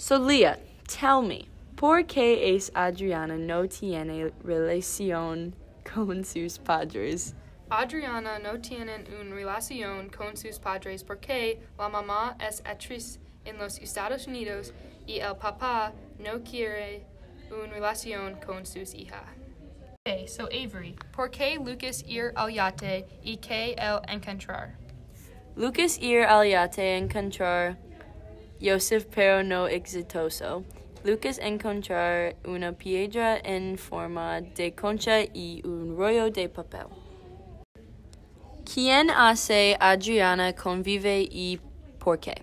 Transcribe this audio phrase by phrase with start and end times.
[0.00, 0.56] So, Leah,
[0.88, 5.52] tell me, ¿por qué es Adriana no tiene relación
[5.84, 7.34] con sus padres?
[7.70, 13.78] Adriana no tiene una relación con sus padres porque la mamá es actriz en los
[13.78, 14.72] Estados Unidos
[15.06, 17.04] y el papá no quiere
[17.50, 19.20] una relación con sus hijas.
[20.06, 24.78] Okay, so Avery, ¿por qué Lucas ir al yate y qué el encontrar?
[25.56, 27.76] Lucas ir al yate encontrar
[28.60, 30.64] Joseph pero no exitoso.
[31.04, 36.86] Lucas encontrar una piedra en forma de concha y un rollo de papel.
[38.72, 41.58] ¿Quién hace Adriana convive y
[41.98, 42.34] por qué?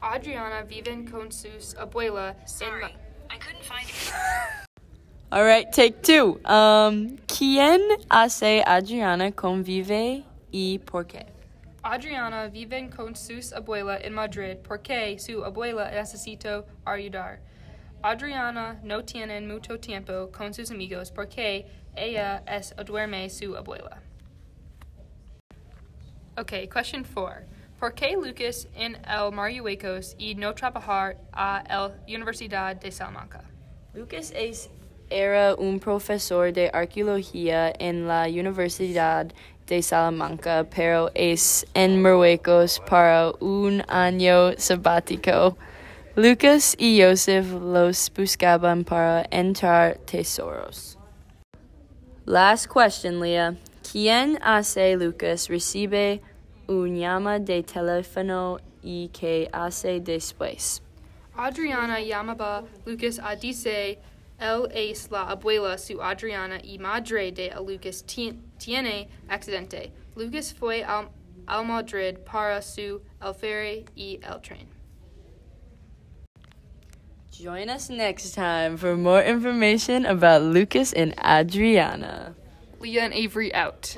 [0.00, 2.90] Adriana vive con sus abuela en Ma-
[3.30, 4.12] I couldn't find it.
[5.32, 6.38] All right, take two.
[6.44, 7.80] Um, ¿Quién
[8.10, 11.26] hace Adriana convive y por qué?
[11.84, 17.40] Adriana vive con sus abuela en Madrid porque su abuela necesita ayudar.
[18.02, 24.00] Adriana no tiene mucho tiempo con sus amigos porque ella es duerme su abuela.
[26.38, 27.44] Okay, question four.
[27.78, 33.44] ¿Por qué Lucas en el Marruecos y no trabajar a la Universidad de Salamanca?
[33.92, 34.70] Lucas es,
[35.10, 39.26] era un profesor de arqueología en la Universidad
[39.66, 45.56] de Salamanca, pero es en Marruecos para un año sabático.
[46.16, 50.96] Lucas y Joseph los buscaban para entrar tesoros.
[52.26, 53.54] Last question, Leah.
[53.90, 56.22] ¿Quién hace Lucas recibe
[56.68, 60.82] un llama de teléfono y qué hace después?
[61.36, 63.98] Adriana llamaba Lucas a dice
[64.44, 69.90] él es la abuela su Adriana y madre de Lucas ti- tiene accidente.
[70.16, 71.08] Lucas fue al,
[71.46, 74.68] al Madrid para su el ferry y el tren.
[77.32, 82.34] Join us next time for more information about Lucas and Adriana.
[82.80, 83.96] Leah and Avery out.